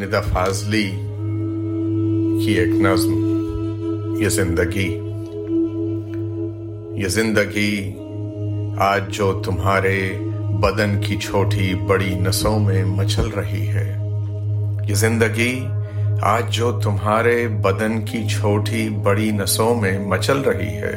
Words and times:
ندا 0.00 0.20
فاضلی 0.20 0.90
کی 2.44 2.52
ایک 2.52 2.68
نظم، 2.68 3.12
یہ 4.20 4.28
زندگی۔ 4.28 4.88
یہ 7.02 7.08
زندگی 7.08 7.96
آج 8.78 9.08
جو 9.08 9.42
تمہارے 9.44 10.12
بدن 10.60 11.00
کی 11.00 11.16
چھوٹی 11.16 11.74
بڑی 11.74 12.14
نسوں 12.14 12.58
میں 12.58 12.84
مچل 12.84 13.28
رہی 13.28 13.68
ہے، 13.68 13.98
یہ 14.88 14.94
زندگی 14.94 15.64
آج 16.22 16.54
جو 16.54 16.80
تمہارے 16.80 17.48
بدن 17.48 18.00
کی 18.00 18.28
چھوٹی 18.28 18.88
بڑی 18.88 19.30
نسوں 19.30 19.74
میں 19.74 19.98
مچل 19.98 20.40
رہی 20.40 20.74
ہے، 20.76 20.96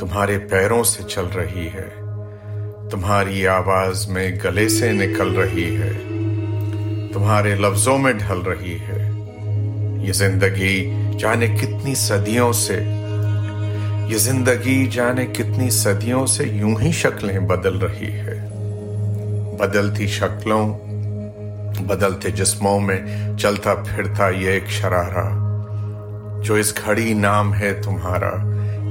تمہارے 0.00 0.38
پیروں 0.38 0.84
سے 0.84 1.02
چل 1.08 1.26
رہی 1.36 1.68
ہے، 1.74 1.88
تمہاری 2.90 3.46
آواز 3.46 4.08
میں 4.08 4.30
گلے 4.44 4.68
سے 4.68 4.92
نکل 4.92 5.34
رہی 5.34 5.76
ہے۔ 5.76 5.92
تمہارے 7.16 7.54
لفظوں 7.54 7.98
میں 7.98 8.12
ڈھل 8.12 8.38
رہی 8.38 8.78
ہے۔ 8.88 9.10
یہ 10.06 10.12
زندگی 10.12 10.94
جانے 11.18 11.46
کتنی 11.46 11.94
صدیوں 11.94 12.52
سے، 12.52 12.84
یہ 14.08 14.16
زندگی 14.16 14.86
جانے 14.86 15.26
کتنی 15.26 15.70
صدیوں 15.70 16.26
سے 16.26 16.44
یوں 16.44 16.74
ہی 16.82 16.92
شکلیں 16.92 17.38
بدل 17.38 17.78
رہی 17.78 18.12
ہے۔ 18.12 18.48
بدلتی 19.58 20.06
شکلوں، 20.06 20.78
بدلتے 21.82 22.30
جسموں 22.30 22.80
میں 22.80 23.00
چلتا 23.38 23.74
پھرتا 23.74 24.28
یہ 24.28 24.48
ایک 24.48 24.68
شرارہ، 24.68 25.30
جو 26.42 26.54
اس 26.54 26.74
گھڑی 26.84 27.14
نام 27.14 27.54
ہے 27.54 27.74
تمہارا۔ 27.74 28.32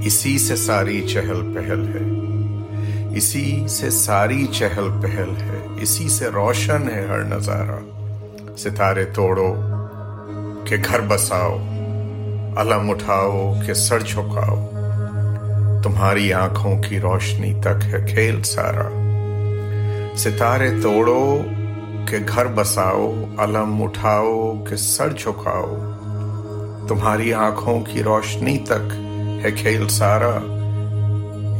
اسی 0.05 0.37
سے 0.37 0.55
ساری 0.55 1.07
چہل 1.07 1.53
پہل 1.55 1.87
ہے۔ 1.87 2.03
اسی 3.17 3.67
سے 3.67 3.89
ساری 3.89 4.45
چہل 4.51 4.87
پہل 5.01 5.29
ہے۔ 5.41 5.67
اسی 5.81 6.09
سے 6.09 6.25
روشن 6.25 6.89
ہے 6.95 7.05
ہر 7.09 7.23
نظارہ۔ 7.23 8.04
ستارے 8.57 9.05
توڑو، 9.05 9.55
کہ 10.65 10.75
گھر 10.85 10.99
بساؤ، 11.07 11.57
علم 12.55 12.89
اٹھاؤ، 12.89 13.53
کہ 13.67 13.73
سر 13.73 13.99
جھکاؤ۔ 13.99 14.69
تمہاری 15.83 16.33
آنکھوں 16.33 16.81
کی 16.81 16.99
روشنی 16.99 17.53
تک 17.53 17.85
ہے 17.85 18.05
کھیل 18.09 18.43
سارا۔ 18.43 18.89
ستارے 20.17 20.69
توڑو، 20.83 21.41
کہ 22.07 22.17
گھر 22.35 22.45
بساؤ، 22.55 23.13
علم 23.37 23.83
اٹھاؤ، 23.83 24.63
کہ 24.69 24.75
سر 24.75 25.13
جھکاؤ۔ 25.13 25.77
تمہاری 26.87 27.33
آنکھوں 27.33 27.79
کی 27.81 28.03
روشنی 28.03 28.57
تک 28.57 28.93
ہے 29.45 29.51
کھیل 29.51 29.87
سارا۔ 29.87 30.39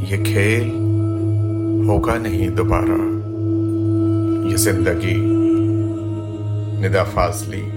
یہ 0.10 0.24
کھیل 0.24 0.70
ہوگا 1.88 2.18
نہیں 2.18 2.48
دوبارہ۔ 2.48 3.26
یہ 4.52 4.58
زندگی 4.58 5.45
ندا 6.82 7.04
فاضلی 7.04 7.72